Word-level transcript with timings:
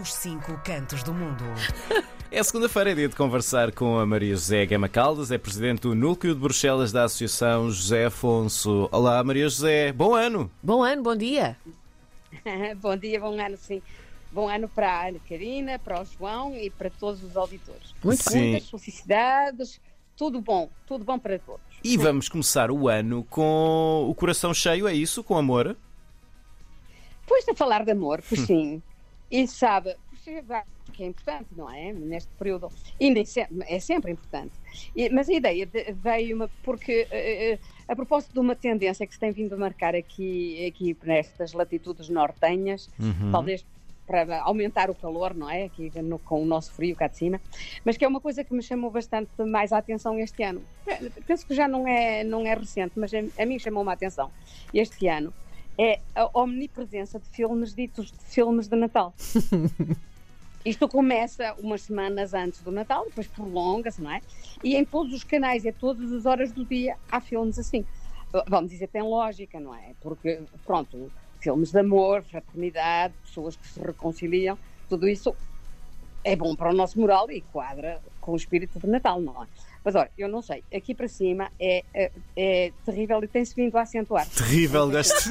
dos 0.00 0.14
cinco 0.14 0.58
cantos 0.64 1.02
do 1.02 1.12
mundo. 1.12 1.44
É 2.32 2.40
segunda-feira, 2.44 2.92
é 2.92 2.94
dia 2.94 3.08
de 3.08 3.16
conversar 3.16 3.72
com 3.72 3.98
a 3.98 4.06
Maria 4.06 4.34
José 4.34 4.64
Gama 4.64 4.88
Caldas, 4.88 5.32
é 5.32 5.36
presidente 5.36 5.80
do 5.80 5.96
Núcleo 5.96 6.32
de 6.32 6.40
Bruxelas 6.40 6.92
da 6.92 7.02
Associação 7.02 7.68
José 7.72 8.04
Afonso. 8.04 8.88
Olá, 8.92 9.22
Maria 9.24 9.48
José, 9.48 9.92
bom 9.92 10.14
ano! 10.14 10.48
Bom 10.62 10.80
ano, 10.84 11.02
bom 11.02 11.16
dia. 11.16 11.56
bom 12.80 12.96
dia, 12.96 13.18
bom 13.18 13.36
ano, 13.36 13.56
sim. 13.56 13.82
Bom 14.30 14.48
ano 14.48 14.68
para 14.68 14.92
a 14.92 15.08
Ana 15.08 15.18
Karina, 15.28 15.76
para 15.80 16.00
o 16.00 16.04
João 16.04 16.54
e 16.54 16.70
para 16.70 16.88
todos 16.88 17.20
os 17.24 17.36
auditores. 17.36 17.92
Muito 18.00 18.22
sim. 18.22 18.52
Muitas 18.52 18.70
felicidades, 18.70 19.80
tudo 20.16 20.40
bom, 20.40 20.70
tudo 20.86 21.04
bom 21.04 21.18
para 21.18 21.36
todos. 21.36 21.66
E 21.82 21.96
vamos 21.96 22.28
começar 22.28 22.70
o 22.70 22.88
ano 22.88 23.24
com 23.24 24.06
o 24.08 24.14
coração 24.14 24.54
cheio, 24.54 24.86
é 24.86 24.94
isso? 24.94 25.24
Com 25.24 25.36
amor? 25.36 25.76
Pois 27.26 27.48
a 27.48 27.54
falar 27.56 27.84
de 27.84 27.90
amor, 27.90 28.22
pois 28.28 28.42
sim. 28.46 28.80
E 29.30 29.46
sabe, 29.46 29.94
que 30.90 31.02
é 31.02 31.06
importante, 31.06 31.48
não 31.56 31.70
é? 31.70 31.92
Neste 31.92 32.30
período. 32.38 32.68
E 32.98 33.12
é 33.66 33.80
sempre 33.80 34.12
importante. 34.12 34.52
Mas 35.12 35.28
a 35.28 35.32
ideia 35.32 35.68
veio-me 35.94 36.48
porque, 36.62 37.06
uh, 37.10 37.58
a 37.88 37.96
propósito 37.96 38.32
de 38.32 38.38
uma 38.38 38.54
tendência 38.54 39.06
que 39.06 39.14
se 39.14 39.20
tem 39.20 39.30
vindo 39.30 39.54
a 39.54 39.56
marcar 39.56 39.94
aqui, 39.94 40.66
aqui 40.66 40.96
nestas 41.02 41.52
latitudes 41.52 42.08
nortenhas, 42.08 42.90
uhum. 42.98 43.30
talvez 43.32 43.64
para 44.06 44.42
aumentar 44.42 44.90
o 44.90 44.94
calor, 44.94 45.34
não 45.34 45.48
é? 45.48 45.64
Aqui 45.64 45.90
no, 46.02 46.18
com 46.18 46.42
o 46.42 46.44
nosso 46.44 46.72
frio 46.72 46.96
cá 46.96 47.06
de 47.06 47.16
cima, 47.16 47.40
mas 47.84 47.96
que 47.96 48.04
é 48.04 48.08
uma 48.08 48.20
coisa 48.20 48.42
que 48.42 48.52
me 48.52 48.62
chamou 48.62 48.90
bastante 48.90 49.30
mais 49.44 49.72
a 49.72 49.78
atenção 49.78 50.18
este 50.18 50.42
ano. 50.42 50.62
Penso 51.26 51.46
que 51.46 51.54
já 51.54 51.68
não 51.68 51.86
é, 51.86 52.24
não 52.24 52.44
é 52.44 52.52
recente, 52.52 52.92
mas 52.96 53.12
a, 53.14 53.18
a 53.42 53.46
mim 53.46 53.58
chamou-me 53.58 53.88
a 53.88 53.92
atenção 53.92 54.30
este 54.74 55.06
ano 55.06 55.32
é 55.80 55.98
a 56.14 56.28
omnipresença 56.38 57.18
de 57.18 57.26
filmes 57.30 57.74
ditos 57.74 58.12
de 58.12 58.18
filmes 58.18 58.68
de 58.68 58.76
Natal. 58.76 59.14
Isto 60.62 60.86
começa 60.86 61.54
umas 61.58 61.80
semanas 61.80 62.34
antes 62.34 62.60
do 62.60 62.70
Natal, 62.70 63.06
depois 63.06 63.26
prolonga-se, 63.26 64.02
não 64.02 64.10
é? 64.10 64.20
E 64.62 64.76
em 64.76 64.84
todos 64.84 65.14
os 65.14 65.24
canais, 65.24 65.64
a 65.64 65.72
todas 65.72 66.12
as 66.12 66.26
horas 66.26 66.52
do 66.52 66.66
dia, 66.66 66.98
há 67.10 67.18
filmes 67.18 67.58
assim. 67.58 67.86
Vamos 68.46 68.70
dizer, 68.70 68.88
tem 68.88 69.00
lógica, 69.00 69.58
não 69.58 69.74
é? 69.74 69.94
Porque, 70.02 70.42
pronto, 70.66 71.10
filmes 71.40 71.72
de 71.72 71.78
amor, 71.78 72.22
fraternidade, 72.24 73.14
pessoas 73.24 73.56
que 73.56 73.66
se 73.66 73.80
reconciliam, 73.80 74.58
tudo 74.86 75.08
isso 75.08 75.34
é 76.24 76.36
bom 76.36 76.54
para 76.54 76.70
o 76.70 76.72
nosso 76.72 77.00
moral 77.00 77.30
e 77.30 77.40
quadra 77.40 78.00
com 78.20 78.32
o 78.32 78.36
espírito 78.36 78.78
de 78.78 78.86
Natal, 78.86 79.20
não 79.20 79.42
é? 79.42 79.46
Mas 79.82 79.94
olha, 79.94 80.10
eu 80.18 80.28
não 80.28 80.42
sei, 80.42 80.62
aqui 80.74 80.94
para 80.94 81.08
cima 81.08 81.50
é, 81.58 81.82
é, 81.94 82.12
é 82.36 82.72
terrível 82.84 83.24
e 83.24 83.28
tem-se 83.28 83.54
vindo 83.54 83.76
a 83.78 83.82
acentuar. 83.82 84.28
Terrível, 84.28 84.90
gosto. 84.90 85.30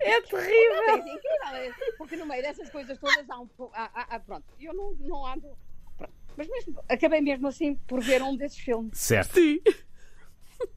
é 0.00 0.20
terrível. 0.22 0.88
É 0.88 0.96
incrível, 0.96 1.74
porque 1.98 2.16
no 2.16 2.24
meio 2.24 2.42
dessas 2.42 2.70
coisas 2.70 2.98
todas 2.98 3.28
há 3.28 3.40
um. 3.40 3.48
Há, 3.74 4.16
há, 4.16 4.20
pronto, 4.20 4.44
eu 4.58 4.72
não, 4.72 4.92
não 5.00 5.26
ando. 5.26 5.50
Pronto. 5.98 6.14
Mas 6.34 6.48
mesmo, 6.48 6.80
acabei 6.88 7.20
mesmo 7.20 7.46
assim 7.46 7.74
por 7.86 8.00
ver 8.00 8.22
um 8.22 8.34
desses 8.34 8.58
filmes. 8.58 8.98
Certo. 8.98 9.34
Sim. 9.34 9.60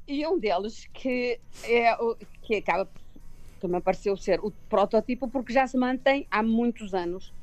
E 0.05 0.27
um 0.27 0.37
deles 0.37 0.85
que, 0.93 1.39
é, 1.63 1.95
que 2.41 2.55
acaba 2.55 2.89
que 3.57 3.67
me 3.67 3.81
pareceu 3.81 4.15
ser 4.15 4.39
o 4.39 4.51
protótipo 4.69 5.27
porque 5.27 5.51
já 5.51 5.67
se 5.67 5.77
mantém 5.77 6.27
há 6.31 6.41
muitos 6.41 6.93
anos 6.93 7.33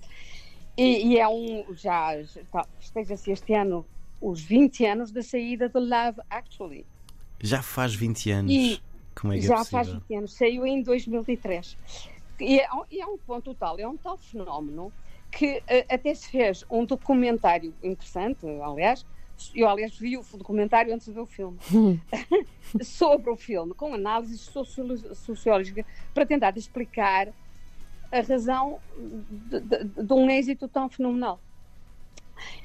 e, 0.76 1.06
e 1.06 1.18
é 1.18 1.28
um, 1.28 1.64
já, 1.74 2.20
já 2.22 2.66
esteja-se 2.80 3.30
este 3.30 3.54
ano 3.54 3.86
os 4.20 4.40
20 4.40 4.86
anos 4.86 5.12
da 5.12 5.22
saída 5.22 5.68
do 5.68 5.78
Love 5.78 6.20
Actually. 6.28 6.86
Já 7.40 7.62
faz 7.62 7.94
20 7.94 8.30
anos. 8.30 8.52
E 8.52 8.80
Como 9.14 9.32
é 9.32 9.38
que 9.38 9.44
é 9.44 9.48
já 9.48 9.60
é 9.60 9.64
faz 9.64 9.88
20 9.88 10.14
anos, 10.14 10.34
saiu 10.34 10.66
em 10.66 10.82
2003. 10.82 11.78
E 12.40 12.58
é, 12.58 12.66
e 12.90 13.00
é 13.00 13.06
um 13.06 13.16
ponto 13.16 13.54
tal, 13.54 13.78
é 13.78 13.86
um 13.86 13.96
tal 13.96 14.16
fenómeno 14.16 14.92
que 15.30 15.58
uh, 15.58 15.62
até 15.88 16.14
se 16.14 16.28
fez 16.28 16.64
um 16.70 16.84
documentário 16.84 17.72
interessante, 17.82 18.46
aliás, 18.60 19.06
eu 19.54 19.68
aliás 19.68 19.96
vi 19.98 20.16
o 20.16 20.24
documentário 20.36 20.94
antes 20.94 21.06
de 21.06 21.12
ver 21.12 21.20
o 21.20 21.26
filme, 21.26 21.58
sobre 22.82 23.30
o 23.30 23.36
filme, 23.36 23.74
com 23.74 23.94
análises 23.94 24.40
sociológicas 25.14 25.84
para 26.12 26.26
tentar 26.26 26.56
explicar 26.56 27.28
a 28.10 28.20
razão 28.20 28.78
de, 28.96 29.60
de, 29.60 29.84
de, 29.84 30.12
um 30.12 30.30
êxito 30.30 30.68
tão 30.68 30.88
fenomenal. 30.88 31.40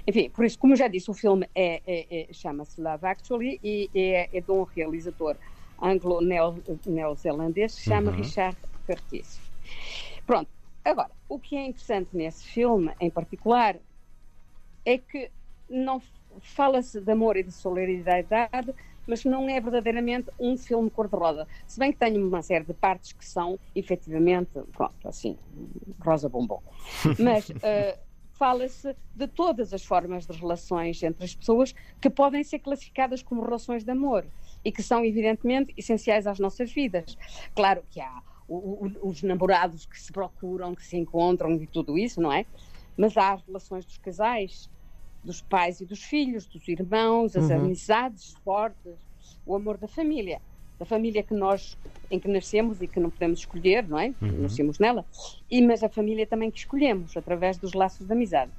Enfim, 0.06 0.30
por 0.30 0.46
isso, 0.46 0.58
como 0.58 0.74
eu 0.74 0.78
já 0.78 0.88
disse, 0.88 1.10
o 1.10 1.14
filme 1.14 1.50
é, 1.56 1.82
é, 1.86 2.30
é 2.30 2.34
chama-se 2.34 2.82
Love 2.82 3.06
Actually 3.06 3.60
e 3.64 3.90
é, 3.96 4.30
é 4.32 4.42
de 4.42 4.52
um 4.52 4.64
realizador 4.64 5.36
anglo-neozelandês 5.82 7.76
que 7.76 7.82
se 7.82 7.90
chama 7.90 8.12
uhum. 8.12 8.18
Richard 8.18 8.58
Curtis. 8.86 9.40
Pronto, 10.26 10.50
agora, 10.84 11.12
o 11.28 11.40
que 11.40 11.56
é 11.56 11.66
interessante 11.66 12.10
nesse 12.14 12.46
filme 12.46 12.92
em 13.00 13.10
particular 13.10 13.76
é 14.86 14.98
que 14.98 15.32
não 15.70 16.02
fala-se 16.42 17.00
de 17.00 17.12
amor 17.12 17.38
e 17.38 17.44
de 17.44 17.52
solidariedade, 17.52 18.74
mas 19.08 19.26
não 19.26 19.50
é 19.50 19.60
verdadeiramente 19.60 20.30
um 20.40 20.56
filme 20.56 20.90
cor-de-rosa. 20.90 21.48
Se 21.66 21.80
bem 21.80 21.92
que 21.92 21.98
tem 21.98 22.22
uma 22.22 22.42
série 22.42 22.64
de 22.64 22.74
partes 22.74 23.12
que 23.12 23.26
são, 23.26 23.60
efetivamente, 23.76 24.52
pronto, 24.72 25.08
assim, 25.08 25.36
rosa 26.00 26.30
bombom. 26.30 26.62
Mas 27.18 27.50
uh, 27.50 28.00
fala-se 28.34 28.96
de 29.16 29.28
todas 29.28 29.74
as 29.74 29.84
formas 29.84 30.28
de 30.28 30.38
relações 30.38 31.02
entre 31.02 31.26
as 31.26 31.34
pessoas 31.34 31.74
que 32.00 32.10
podem 32.10 32.44
ser 32.44 32.60
classificadas 32.60 33.24
como 33.24 33.42
relações 33.42 33.84
de 33.84 33.92
amor 33.92 34.26
e 34.64 34.72
que 34.72 34.84
são, 34.84 35.04
evidentemente, 35.04 35.74
essenciais 35.76 36.28
às 36.28 36.40
nossas 36.40 36.72
vidas. 36.72 37.18
Claro 37.56 37.84
que 37.90 38.00
há 38.00 38.22
o, 38.48 38.86
o, 38.86 39.10
os 39.10 39.24
namorados 39.24 39.86
que 39.86 40.00
se 40.00 40.12
procuram, 40.12 40.76
que 40.76 40.86
se 40.86 40.98
encontram 40.98 41.54
e 41.56 41.68
tudo 41.68 41.98
isso, 41.98 42.22
não 42.22 42.32
é? 42.32 42.46
Mas 42.96 43.18
há 43.18 43.34
as 43.34 43.42
relações 43.44 43.86
dos 43.86 43.98
casais, 43.98 44.70
dos 45.24 45.42
pais 45.42 45.82
e 45.82 45.86
dos 45.86 46.04
filhos, 46.04 46.46
dos 46.46 46.68
irmãos, 46.68 47.36
as 47.36 47.50
uhum. 47.50 47.56
amizades 47.56 48.34
fortes, 48.44 48.96
o 49.46 49.56
amor 49.56 49.78
da 49.78 49.88
família, 49.88 50.42
da 50.78 50.86
família 50.86 51.22
que 51.22 51.34
nós 51.34 51.78
em 52.10 52.20
que 52.20 52.28
nascemos 52.28 52.82
e 52.82 52.88
que 52.88 53.00
não 53.00 53.10
podemos 53.10 53.40
escolher, 53.40 53.88
não 53.88 54.00
é? 54.00 54.14
Uhum. 54.22 54.44
Nascemos 54.44 54.80
nela, 54.80 55.06
e 55.50 55.62
mas 55.62 55.84
a 55.84 55.90
família 55.90 56.26
também 56.26 56.50
que 56.50 56.60
escolhemos 56.60 57.16
através 57.16 57.58
dos 57.58 57.74
laços 57.74 58.08
de 58.08 58.14
amizade. 58.14 58.52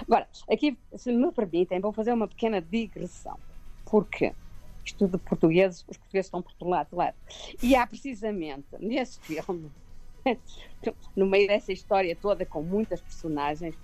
Agora, 0.00 0.26
aqui, 0.50 0.76
se 0.96 1.12
me 1.12 1.30
permitem, 1.30 1.80
vou 1.80 1.92
fazer 1.92 2.12
uma 2.12 2.26
pequena 2.26 2.60
digressão, 2.60 3.38
porque 3.84 4.32
isto 4.84 5.08
de 5.08 5.18
portugueses, 5.18 5.84
os 5.88 5.96
portugueses 5.96 6.26
estão 6.26 6.42
por 6.42 6.52
todo 6.54 6.68
lado, 6.68 6.88
claro. 6.90 7.14
E 7.62 7.74
há 7.74 7.86
precisamente 7.86 8.66
nesse 8.78 9.18
filme, 9.20 9.70
no 11.16 11.26
meio 11.26 11.48
dessa 11.48 11.72
história 11.72 12.14
toda 12.16 12.44
com 12.44 12.62
muitas 12.62 13.00
personagens, 13.00 13.74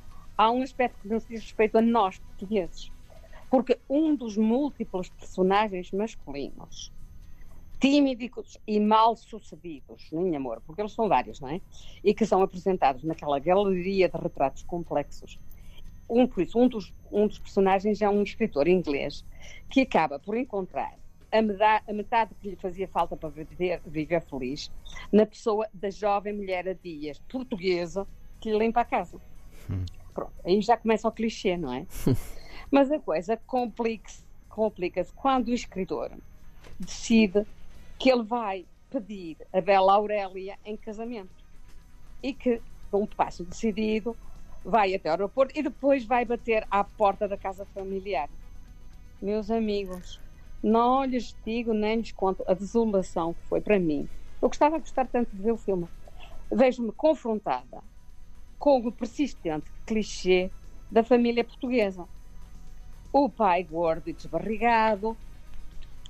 há 0.41 0.51
um 0.51 0.63
aspecto 0.63 1.03
que 1.03 1.09
nos 1.09 1.27
diz 1.27 1.43
respeito 1.43 1.77
a 1.77 1.83
nós, 1.83 2.19
portugueses. 2.19 2.91
Porque 3.51 3.79
um 3.87 4.17
dos 4.17 4.39
múltiplos 4.39 5.11
personagens 5.11 5.93
masculinos, 5.93 6.91
tímidos 7.79 8.57
e 8.67 8.81
mal 8.81 9.15
sucedidos, 9.17 10.09
nem 10.11 10.35
amor, 10.35 10.63
porque 10.67 10.81
eles 10.81 10.93
são 10.93 11.09
vários, 11.09 11.41
não 11.41 11.51
é? 11.51 11.61
E 12.03 12.15
que 12.15 12.25
são 12.25 12.41
apresentados 12.41 13.05
naquela 13.05 13.39
galeria 13.39 14.09
de 14.09 14.17
retratos 14.17 14.63
complexos. 14.63 15.39
Um, 16.09 16.27
por 16.27 16.43
isso, 16.43 16.59
um 16.59 16.67
dos, 16.67 16.91
um 17.13 17.27
dos 17.27 17.39
personagens 17.39 18.01
é 18.01 18.09
um 18.09 18.23
escritor 18.23 18.67
inglês 18.67 19.27
que 19.69 19.83
acaba 19.83 20.19
por 20.19 20.39
encontrar 20.39 20.95
a 21.31 21.43
metade, 21.43 21.85
a 21.87 21.93
metade 21.93 22.35
que 22.41 22.49
lhe 22.49 22.57
fazia 22.57 22.89
falta 22.89 23.15
para 23.15 23.29
viver, 23.29 23.83
viver 23.85 24.23
feliz 24.23 24.73
na 25.13 25.27
pessoa 25.27 25.69
da 25.75 25.91
jovem 25.91 26.33
mulher 26.33 26.67
a 26.67 26.73
dias 26.73 27.19
portuguesa 27.29 28.07
que 28.41 28.51
lhe 28.51 28.59
limpa 28.59 28.81
a 28.81 28.85
casa. 28.87 29.21
Hum. 29.71 29.85
Pronto, 30.21 30.35
aí 30.45 30.61
já 30.61 30.77
começa 30.77 31.09
o 31.09 31.13
clichê, 31.13 31.57
não 31.57 31.73
é? 31.73 31.87
Mas 32.71 32.91
a 32.93 32.99
coisa 32.99 33.39
complica-se 33.47 34.23
complica 34.51 35.07
quando 35.17 35.49
o 35.49 35.55
escritor 35.55 36.11
decide 36.79 37.47
que 37.99 38.11
ele 38.11 38.23
vai 38.23 38.67
pedir 38.91 39.39
a 39.51 39.63
Bela 39.63 39.95
Aurélia 39.95 40.59
em 40.63 40.77
casamento 40.77 41.31
e 42.23 42.35
que, 42.35 42.61
com 42.91 43.05
um 43.05 43.07
passo 43.07 43.45
decidido, 43.45 44.15
vai 44.63 44.95
até 44.95 45.09
o 45.09 45.13
aeroporto 45.13 45.59
e 45.59 45.63
depois 45.63 46.05
vai 46.05 46.27
bater 46.27 46.67
à 46.71 46.85
porta 46.85 47.27
da 47.27 47.39
casa 47.39 47.65
familiar. 47.65 48.29
Meus 49.23 49.51
amigos, 49.51 50.21
não 50.63 51.03
lhes 51.03 51.35
digo 51.47 51.73
nem 51.73 51.97
lhes 51.97 52.13
conto 52.13 52.45
a 52.47 52.53
desolação 52.53 53.33
que 53.33 53.47
foi 53.47 53.63
para 53.63 53.79
mim. 53.79 54.07
Eu 54.43 54.49
gostava 54.49 54.77
de 54.77 54.83
gostar 54.83 55.07
tanto 55.07 55.35
de 55.35 55.41
ver 55.41 55.53
o 55.53 55.57
filme. 55.57 55.89
Vejo-me 56.53 56.93
confrontada 56.93 57.83
com 58.61 58.79
o 58.79 58.93
persistente 58.93 59.65
clichê 59.87 60.51
da 60.91 61.03
família 61.03 61.43
portuguesa. 61.43 62.05
O 63.11 63.29
pai 63.29 63.65
gordo 63.65 64.09
e 64.09 64.13
desbarrigado, 64.13 65.17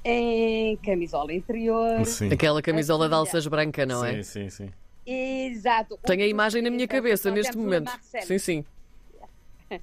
em 0.05 0.77
camisola 0.79 1.33
interior. 1.33 2.05
Sim. 2.05 2.31
Aquela 2.31 2.61
camisola 2.61 3.09
de 3.09 3.15
alças 3.15 3.47
branca, 3.47 3.87
não 3.87 4.05
é? 4.05 4.23
Sim, 4.23 4.51
sim, 4.51 4.51
sim. 4.51 4.71
Exato. 5.07 5.99
Tenho 6.03 6.25
a 6.25 6.27
imagem 6.27 6.61
na 6.61 6.71
minha 6.71 6.89
cabeça 6.89 7.31
neste 7.31 7.57
momento. 7.57 7.91
Sim, 8.23 8.39
sim. 8.39 8.65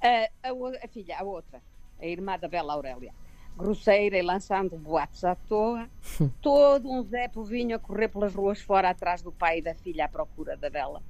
A, 0.00 0.48
a, 0.48 0.84
a, 0.84 0.88
filha, 0.88 1.18
a 1.18 1.22
outra, 1.22 1.60
a 2.00 2.06
irmã 2.06 2.38
da 2.38 2.48
Bela 2.48 2.72
Aurélia. 2.72 3.12
grosseira 3.54 4.16
e 4.16 4.22
lançando 4.22 4.78
boatos 4.78 5.22
à 5.24 5.34
toa. 5.34 5.90
Todo 6.40 6.90
um 6.90 7.02
Zé 7.02 7.28
Povinho 7.28 7.76
a 7.76 7.78
correr 7.78 8.08
pelas 8.08 8.34
ruas 8.34 8.62
fora 8.62 8.88
atrás 8.88 9.20
do 9.20 9.30
pai 9.30 9.58
e 9.58 9.62
da 9.62 9.74
filha 9.74 10.06
à 10.06 10.08
procura 10.08 10.56
da 10.56 10.70
vela. 10.70 11.02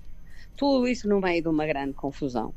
Tudo 0.57 0.89
isso 0.89 1.09
no 1.09 1.21
meio 1.21 1.43
de 1.43 1.49
uma 1.49 1.67
grande 1.67 1.95
confusão. 1.95 2.55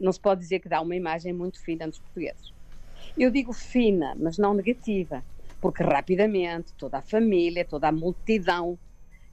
Não 0.00 0.12
se 0.12 0.20
pode 0.20 0.40
dizer 0.40 0.60
que 0.60 0.68
dá 0.68 0.80
uma 0.80 0.96
imagem 0.96 1.32
muito 1.32 1.62
fina 1.62 1.86
dos 1.86 2.00
portugueses. 2.00 2.52
Eu 3.16 3.30
digo 3.30 3.52
fina, 3.52 4.16
mas 4.18 4.36
não 4.36 4.52
negativa, 4.52 5.24
porque 5.60 5.82
rapidamente 5.82 6.74
toda 6.74 6.98
a 6.98 7.02
família, 7.02 7.64
toda 7.64 7.88
a 7.88 7.92
multidão 7.92 8.78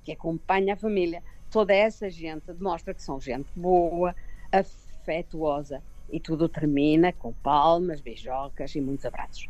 que 0.03 0.11
acompanha 0.11 0.75
a 0.75 0.77
família, 0.77 1.23
toda 1.49 1.73
essa 1.73 2.09
gente 2.09 2.53
demonstra 2.53 2.93
que 2.93 3.01
são 3.01 3.19
gente 3.19 3.51
boa, 3.55 4.15
afetuosa 4.51 5.83
e 6.09 6.19
tudo 6.19 6.47
termina 6.47 7.11
com 7.11 7.33
palmas, 7.33 8.01
beijocas 8.01 8.75
e 8.75 8.81
muitos 8.81 9.05
abraços. 9.05 9.49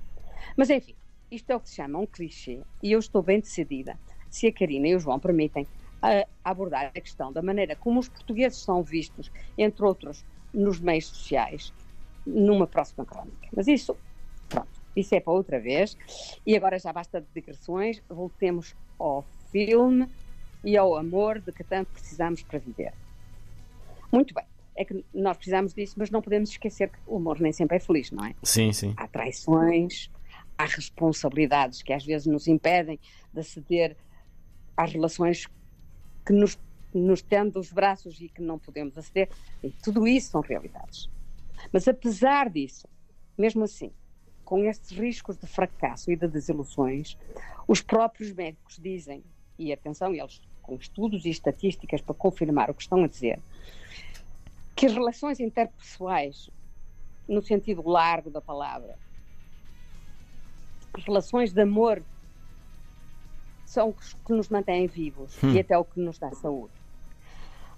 Mas 0.56 0.70
enfim, 0.70 0.96
isto 1.30 1.50
é 1.52 1.56
o 1.56 1.60
que 1.60 1.70
se 1.70 1.76
chama 1.76 2.00
um 2.00 2.06
clichê 2.06 2.62
e 2.82 2.92
eu 2.92 3.00
estou 3.00 3.22
bem 3.22 3.40
decidida, 3.40 4.00
se 4.30 4.48
a 4.48 4.54
Karina 4.54 4.88
e 4.88 4.96
o 4.96 5.00
João 5.00 5.20
permitem, 5.20 5.68
a 6.04 6.28
abordar 6.44 6.92
a 6.94 7.00
questão 7.00 7.32
da 7.32 7.42
maneira 7.42 7.78
como 7.78 8.00
os 8.00 8.10
portugueses 8.10 8.60
são 8.60 8.84
vistos, 8.84 9.32
entre 9.58 9.86
outros, 9.86 10.26
nos 10.54 10.80
meios 10.80 11.08
sociais, 11.08 11.74
numa 12.26 12.68
próxima 12.68 13.06
crónica. 13.06 13.48
Mas 13.56 13.68
isso, 13.68 13.96
pronto, 14.50 14.68
isso 14.96 15.16
é 15.16 15.22
para 15.22 15.32
outra 15.32 15.60
vez. 15.60 15.98
E 16.46 16.58
agora 16.58 16.78
já 16.78 16.92
basta 16.92 17.22
de 17.22 17.28
digressões, 17.34 18.04
voltemos 18.10 18.76
ao 19.00 19.26
filme 19.50 20.10
e 20.64 20.76
ao 20.76 20.96
amor 20.98 21.40
de 21.40 21.54
que 21.54 21.64
tanto 21.64 21.92
precisamos 21.94 22.44
para 22.44 22.60
viver. 22.60 22.94
Muito 24.12 24.34
bem 24.34 24.46
é 24.76 24.84
que 24.84 25.06
nós 25.14 25.38
precisamos 25.38 25.74
disso, 25.74 25.96
mas 25.98 26.10
não 26.10 26.22
podemos 26.22 26.50
esquecer 26.50 26.90
que 26.90 26.98
o 27.06 27.18
amor 27.18 27.40
nem 27.40 27.52
sempre 27.52 27.78
é 27.78 27.80
feliz, 27.80 28.12
não 28.12 28.26
é? 28.26 28.34
Sim, 28.42 28.74
sim. 28.74 28.94
Há 28.98 29.08
traições, 29.08 30.10
há 30.58 30.66
responsabilidades 30.66 31.84
que 31.84 31.94
às 31.94 32.04
vezes 32.04 32.26
nos 32.26 32.48
impedem 32.48 33.00
de 33.32 33.40
aceder 33.40 33.96
às 34.76 34.92
relações 34.92 35.48
que 36.26 36.34
nos, 36.34 36.58
nos 36.94 37.24
os 37.56 37.72
braços 37.72 38.20
e 38.22 38.30
que 38.30 38.42
não 38.42 38.60
podemos 38.60 38.98
aceder. 38.98 39.30
E 39.64 39.70
tudo 39.70 40.08
isso 40.08 40.32
são 40.32 40.42
realidades. 40.42 41.10
Mas 41.72 41.88
apesar 41.88 42.50
disso, 42.50 42.88
mesmo 43.38 43.64
assim, 43.64 43.92
com 44.44 44.64
estes 44.66 44.92
riscos 44.92 45.38
de 45.38 45.48
fracasso 45.48 46.12
e 46.12 46.16
de 46.16 46.28
desilusões, 46.28 47.18
os 47.68 47.82
próprios 47.82 48.32
médicos 48.34 48.78
dizem, 48.78 49.24
e 49.58 49.72
atenção, 49.72 50.14
eles 50.14 50.42
com 50.62 50.76
estudos 50.76 51.26
e 51.26 51.30
estatísticas 51.30 52.02
para 52.02 52.16
confirmar 52.16 52.70
o 52.70 52.74
que 52.74 52.82
estão 52.82 53.04
a 53.04 53.08
dizer, 53.08 53.40
que 54.76 54.86
as 54.86 54.94
relações 54.94 55.40
interpessoais, 55.40 56.50
no 57.28 57.42
sentido 57.42 57.88
largo 57.88 58.30
da 58.30 58.42
palavra, 58.42 58.98
as 60.94 61.04
relações 61.04 61.54
de 61.54 61.62
amor 61.62 62.02
são 63.74 63.90
os 63.98 64.14
que 64.14 64.34
nos 64.34 64.50
mantêm 64.50 64.86
vivos 64.86 65.36
hum. 65.44 65.52
e 65.52 65.60
até 65.60 65.76
o 65.78 65.84
que 65.84 66.00
nos 66.00 66.20
dá 66.20 66.32
saúde. 66.32 66.74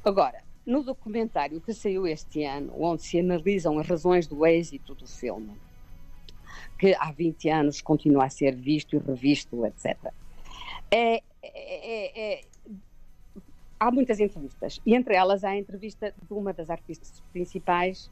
Agora, 0.04 0.44
no 0.66 0.84
documentário 0.84 1.62
que 1.62 1.74
saiu 1.74 2.06
este 2.06 2.44
ano, 2.44 2.74
onde 2.78 3.02
se 3.04 3.20
analisam 3.20 3.80
as 3.80 3.88
razões 3.88 4.28
do 4.28 4.46
êxito 4.46 4.94
do 4.94 5.08
filme, 5.08 5.54
que 6.78 6.94
há 6.96 7.12
20 7.12 7.50
anos 7.50 7.82
continua 7.82 8.26
a 8.26 8.30
ser 8.30 8.56
visto 8.56 8.96
e 8.96 9.00
revisto, 9.00 9.66
etc., 9.66 9.98
é, 10.92 11.16
é, 11.16 11.22
é, 11.44 12.34
é 12.34 12.42
há 13.80 13.90
muitas 13.90 14.20
entrevistas 14.20 14.80
e 14.86 14.94
entre 14.94 15.16
elas 15.16 15.44
há 15.44 15.50
a 15.50 15.58
entrevista 15.58 16.14
de 16.22 16.34
uma 16.34 16.54
das 16.54 16.70
artistas 16.70 17.24
principais, 17.32 18.12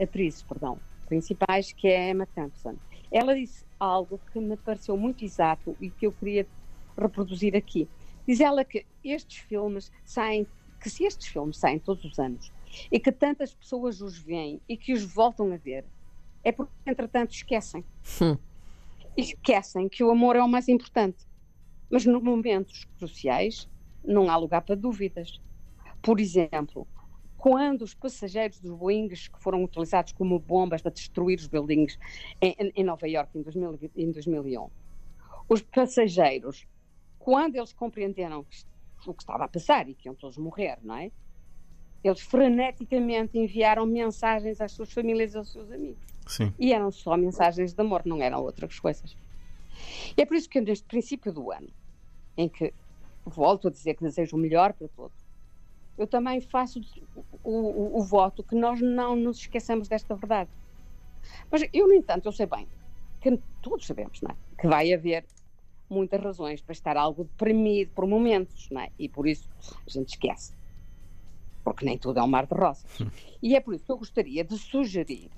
atrizes, 0.00 0.42
perdão, 0.42 0.78
principais, 1.06 1.72
que 1.72 1.86
é 1.86 2.10
Emma 2.10 2.26
Thompson. 2.34 2.76
Ela 3.12 3.34
disse 3.34 3.64
algo 3.78 4.18
que 4.32 4.40
me 4.40 4.56
pareceu 4.56 4.96
muito 4.96 5.24
exato 5.24 5.76
e 5.80 5.90
que 5.90 6.06
eu 6.06 6.12
queria 6.12 6.46
reproduzir 6.96 7.56
aqui. 7.56 7.88
Diz 8.26 8.40
ela 8.40 8.64
que 8.64 8.86
estes 9.02 9.38
filmes 9.38 9.92
saem, 10.04 10.46
que 10.80 10.88
se 10.88 11.04
estes 11.04 11.28
filmes 11.28 11.56
saem 11.56 11.78
todos 11.78 12.04
os 12.04 12.18
anos 12.18 12.52
e 12.90 12.98
que 12.98 13.12
tantas 13.12 13.54
pessoas 13.54 14.00
os 14.00 14.18
veem 14.18 14.60
e 14.68 14.76
que 14.76 14.92
os 14.92 15.04
voltam 15.04 15.52
a 15.52 15.56
ver, 15.56 15.84
é 16.42 16.52
porque 16.52 16.72
entretanto 16.86 17.32
esquecem. 17.32 17.84
Hum. 18.20 18.36
Esquecem 19.16 19.88
que 19.88 20.02
o 20.02 20.10
amor 20.10 20.36
é 20.36 20.42
o 20.42 20.48
mais 20.48 20.68
importante. 20.68 21.26
Mas 21.90 22.04
nos 22.04 22.22
momentos 22.22 22.84
cruciais 22.98 23.68
não 24.04 24.28
há 24.28 24.36
lugar 24.36 24.62
para 24.62 24.74
dúvidas. 24.74 25.40
Por 26.02 26.20
exemplo, 26.20 26.86
quando 27.44 27.82
os 27.82 27.94
passageiros 27.94 28.58
dos 28.58 28.76
Boeings 28.76 29.28
que 29.28 29.38
foram 29.38 29.62
utilizados 29.62 30.12
como 30.12 30.38
bombas 30.38 30.82
para 30.82 30.90
destruir 30.90 31.38
os 31.38 31.46
buildings 31.46 31.98
em, 32.40 32.54
em 32.74 32.82
Nova 32.82 33.06
York 33.06 33.38
em, 33.38 33.42
2000, 33.42 33.90
em 33.96 34.10
2001, 34.10 34.70
os 35.48 35.62
passageiros, 35.62 36.66
quando 37.24 37.56
eles 37.56 37.72
compreenderam 37.72 38.44
o 39.06 39.14
que 39.14 39.22
estava 39.22 39.46
a 39.46 39.48
passar 39.48 39.88
e 39.88 39.94
que 39.94 40.06
iam 40.06 40.14
todos 40.14 40.36
morrer, 40.36 40.78
não 40.82 40.94
é? 40.94 41.10
Eles 42.04 42.20
freneticamente 42.20 43.38
enviaram 43.38 43.86
mensagens 43.86 44.60
às 44.60 44.72
suas 44.72 44.92
famílias 44.92 45.32
e 45.32 45.38
aos 45.38 45.50
seus 45.50 45.72
amigos. 45.72 46.04
Sim. 46.26 46.52
E 46.58 46.74
eram 46.74 46.90
só 46.90 47.16
mensagens 47.16 47.72
de 47.72 47.80
amor, 47.80 48.02
não 48.04 48.20
eram 48.20 48.42
outras 48.42 48.78
coisas. 48.78 49.16
E 50.14 50.20
é 50.20 50.26
por 50.26 50.36
isso 50.36 50.50
que 50.50 50.60
neste 50.60 50.84
princípio 50.84 51.32
do 51.32 51.50
ano, 51.50 51.70
em 52.36 52.46
que 52.46 52.74
volto 53.24 53.68
a 53.68 53.70
dizer 53.70 53.94
que 53.94 54.04
desejo 54.04 54.36
o 54.36 54.38
melhor 54.38 54.74
para 54.74 54.88
todos. 54.88 55.16
Eu 55.96 56.06
também 56.06 56.42
faço 56.42 56.78
o, 57.42 57.50
o, 57.50 58.00
o, 58.00 58.02
voto 58.02 58.44
que 58.44 58.54
nós 58.54 58.82
não 58.82 59.16
nos 59.16 59.38
esqueçamos 59.38 59.88
desta 59.88 60.14
verdade. 60.14 60.50
Mas 61.50 61.62
eu, 61.72 61.88
no 61.88 61.94
entanto, 61.94 62.26
eu 62.26 62.32
sei 62.32 62.44
bem 62.44 62.68
que 63.18 63.40
todos 63.62 63.86
sabemos 63.86 64.20
não 64.20 64.30
é? 64.30 64.36
que 64.60 64.68
vai 64.68 64.92
haver 64.92 65.24
muitas 65.94 66.20
razões 66.20 66.60
para 66.60 66.72
estar 66.72 66.96
algo 66.96 67.24
deprimido 67.24 67.90
por 67.94 68.06
momentos, 68.06 68.68
não 68.70 68.80
é? 68.80 68.90
e 68.98 69.08
por 69.08 69.26
isso 69.26 69.48
a 69.86 69.90
gente 69.90 70.10
esquece. 70.10 70.52
Porque 71.62 71.84
nem 71.84 71.96
tudo 71.96 72.18
é 72.18 72.22
um 72.22 72.26
mar 72.26 72.46
de 72.46 72.54
rosas. 72.54 72.84
E 73.42 73.56
é 73.56 73.60
por 73.60 73.74
isso 73.74 73.84
que 73.84 73.92
eu 73.92 73.98
gostaria 73.98 74.44
de 74.44 74.58
sugerir, 74.58 75.30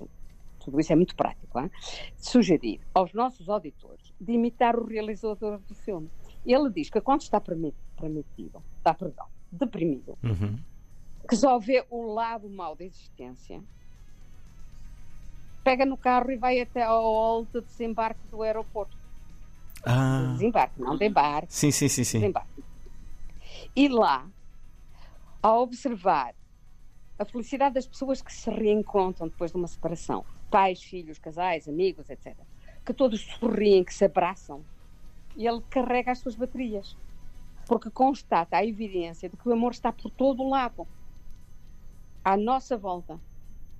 tudo 0.59 0.79
isso 0.81 0.91
é 0.91 0.95
muito 0.95 1.15
prático, 1.15 1.59
hein? 1.59 1.71
de 2.17 2.27
sugerir 2.27 2.81
aos 2.93 3.13
nossos 3.13 3.47
auditores 3.47 4.13
de 4.19 4.33
imitar 4.33 4.75
o 4.75 4.85
realizador 4.85 5.59
do 5.59 5.73
filme. 5.73 6.09
Ele 6.45 6.69
diz 6.69 6.89
que 6.89 6.99
quando 6.99 7.21
está 7.21 7.39
permitido, 7.39 8.61
está, 8.77 8.93
perdão, 8.93 9.27
deprimido, 9.51 10.17
uhum. 10.23 10.57
que 11.27 11.35
só 11.35 11.57
vê 11.59 11.85
o 11.89 12.13
lado 12.13 12.49
mau 12.49 12.75
da 12.75 12.83
existência, 12.83 13.61
pega 15.63 15.85
no 15.85 15.97
carro 15.97 16.31
e 16.31 16.37
vai 16.37 16.61
até 16.61 16.83
ao 16.83 17.03
hall 17.03 17.45
de 17.45 17.61
desembarque 17.61 18.25
do 18.29 18.41
aeroporto. 18.41 18.97
Ah. 19.87 20.33
Desembarque, 20.33 20.81
não 20.81 20.97
de 20.97 21.05
embarque. 21.05 21.53
Sim, 21.53 21.71
sim, 21.71 21.87
sim, 21.87 22.03
sim. 22.03 22.19
Desembarque. 22.19 22.63
E 23.75 23.87
lá, 23.87 24.27
a 25.41 25.53
observar 25.53 26.33
a 27.17 27.25
felicidade 27.25 27.75
das 27.75 27.87
pessoas 27.87 28.21
que 28.21 28.33
se 28.33 28.49
reencontram 28.49 29.27
depois 29.27 29.51
de 29.51 29.57
uma 29.57 29.67
separação, 29.67 30.25
pais, 30.51 30.81
filhos, 30.81 31.17
casais, 31.17 31.67
amigos, 31.67 32.09
etc., 32.09 32.35
que 32.85 32.93
todos 32.93 33.21
sorriem, 33.21 33.83
que 33.83 33.93
se 33.93 34.05
abraçam, 34.05 34.63
e 35.35 35.47
ele 35.47 35.61
carrega 35.69 36.11
as 36.11 36.19
suas 36.19 36.35
baterias. 36.35 36.95
Porque 37.65 37.89
constata 37.89 38.57
a 38.57 38.65
evidência 38.65 39.29
de 39.29 39.35
que 39.35 39.49
o 39.49 39.53
amor 39.53 39.71
está 39.71 39.91
por 39.91 40.09
todo 40.11 40.41
o 40.43 40.49
lado, 40.49 40.87
à 42.23 42.37
nossa 42.37 42.77
volta, 42.77 43.19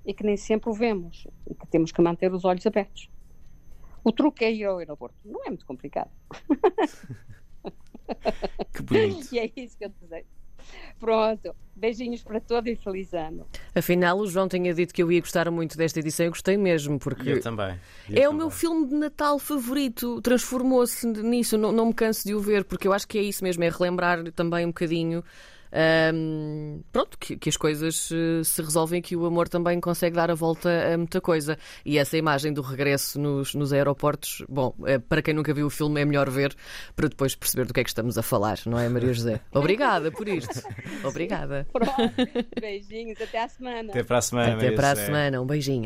e 0.05 0.13
que 0.13 0.23
nem 0.23 0.37
sempre 0.37 0.69
o 0.69 0.73
vemos, 0.73 1.27
e 1.49 1.53
que 1.53 1.67
temos 1.67 1.91
que 1.91 2.01
manter 2.01 2.33
os 2.33 2.43
olhos 2.43 2.65
abertos. 2.65 3.09
O 4.07 4.11
truque 4.13 4.45
é 4.45 4.53
ir 4.53 4.63
ao 4.63 4.77
aeroporto. 4.77 5.17
Não 5.25 5.43
é 5.43 5.49
muito 5.49 5.65
complicado. 5.65 6.09
Que 8.73 8.81
bonito. 8.83 9.33
E 9.33 9.39
é 9.39 9.51
isso 9.57 9.77
que 9.77 9.83
eu 9.83 9.89
desejo. 9.89 10.25
Pronto, 10.97 11.53
beijinhos 11.75 12.23
para 12.23 12.39
todos 12.39 12.71
e 12.71 12.75
feliz 12.77 13.13
ano. 13.13 13.45
Afinal, 13.75 14.17
o 14.17 14.25
João 14.25 14.47
tinha 14.47 14.73
dito 14.73 14.93
que 14.93 15.03
eu 15.03 15.11
ia 15.11 15.19
gostar 15.19 15.51
muito 15.51 15.77
desta 15.77 15.99
edição 15.99 16.27
e 16.27 16.29
gostei 16.29 16.55
mesmo, 16.55 16.97
porque. 16.97 17.31
Eu 17.31 17.41
também. 17.41 17.77
Eu 18.09 18.15
é 18.15 18.21
também. 18.21 18.27
o 18.27 18.33
meu 18.33 18.49
filme 18.49 18.87
de 18.87 18.95
Natal 18.95 19.37
favorito, 19.39 20.21
transformou-se 20.21 21.05
nisso, 21.05 21.57
não, 21.57 21.73
não 21.73 21.87
me 21.87 21.93
canso 21.93 22.25
de 22.25 22.33
o 22.33 22.39
ver, 22.39 22.63
porque 22.63 22.87
eu 22.87 22.93
acho 22.93 23.05
que 23.05 23.17
é 23.17 23.21
isso 23.21 23.43
mesmo, 23.43 23.61
é 23.65 23.69
relembrar 23.69 24.31
também 24.31 24.65
um 24.65 24.69
bocadinho 24.69 25.21
um, 26.13 26.81
pronto, 26.91 27.17
que, 27.17 27.37
que, 27.37 27.49
as 27.49 27.57
coisas 27.57 28.09
uh, 28.11 28.43
se 28.43 28.61
resolvem, 28.61 29.01
que 29.01 29.15
o 29.15 29.25
amor 29.25 29.49
também 29.49 29.79
consegue 29.79 30.15
dar 30.15 30.31
a 30.31 30.35
volta 30.35 30.69
a 30.93 30.97
muita 30.97 31.19
coisa. 31.21 31.57
E 31.85 31.97
essa 31.97 32.17
imagem 32.17 32.53
do 32.53 32.61
regresso 32.61 33.19
nos, 33.19 33.53
nos 33.53 33.73
aeroportos, 33.73 34.43
bom, 34.47 34.73
uh, 34.79 34.99
para 35.07 35.21
quem 35.21 35.33
nunca 35.33 35.53
viu 35.53 35.67
o 35.67 35.69
filme 35.69 36.01
é 36.01 36.05
melhor 36.05 36.29
ver 36.29 36.55
para 36.95 37.07
depois 37.07 37.35
perceber 37.35 37.65
do 37.65 37.73
que 37.73 37.79
é 37.79 37.83
que 37.83 37.89
estamos 37.89 38.17
a 38.17 38.23
falar, 38.23 38.59
não 38.65 38.79
é, 38.79 38.87
Maria 38.89 39.13
José? 39.13 39.41
Obrigada 39.53 40.11
por 40.11 40.27
isto. 40.27 40.61
Obrigada. 41.03 41.67
Pronto, 41.71 41.93
beijinhos, 42.59 43.19
até 43.21 43.43
à 43.43 43.47
semana. 43.47 43.89
Até 43.89 44.03
para 44.03 44.17
a 44.17 44.21
semana. 44.21 44.47
Até 44.47 44.55
Maria 44.55 44.75
para 44.75 44.89
José. 44.89 45.01
a 45.01 45.05
semana, 45.05 45.41
um 45.41 45.45
beijinho. 45.45 45.85